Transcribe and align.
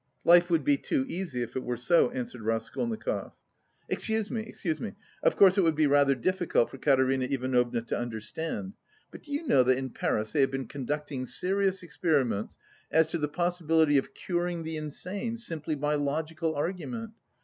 "Life 0.23 0.49
would 0.49 0.63
be 0.63 0.77
too 0.77 1.05
easy 1.07 1.43
if 1.43 1.55
it 1.55 1.61
were 1.61 1.77
so," 1.77 2.09
answered 2.09 2.41
Raskolnikov. 2.41 3.33
"Excuse 3.87 4.31
me, 4.31 4.41
excuse 4.41 4.81
me; 4.81 4.93
of 5.21 5.35
course 5.35 5.59
it 5.59 5.61
would 5.61 5.75
be 5.75 5.85
rather 5.85 6.15
difficult 6.15 6.71
for 6.71 6.79
Katerina 6.79 7.25
Ivanovna 7.25 7.83
to 7.83 7.99
understand, 7.99 8.73
but 9.11 9.21
do 9.21 9.31
you 9.31 9.45
know 9.45 9.61
that 9.61 9.77
in 9.77 9.91
Paris 9.91 10.31
they 10.31 10.41
have 10.41 10.49
been 10.49 10.65
conducting 10.67 11.27
serious 11.27 11.83
experiments 11.83 12.57
as 12.89 13.05
to 13.09 13.19
the 13.19 13.27
possibility 13.27 13.99
of 13.99 14.15
curing 14.15 14.63
the 14.63 14.75
insane, 14.75 15.37
simply 15.37 15.75
by 15.75 15.93
logical 15.93 16.55
argument? 16.55 17.11